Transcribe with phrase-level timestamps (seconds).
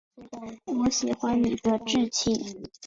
[0.65, 2.59] 我喜欢你的志气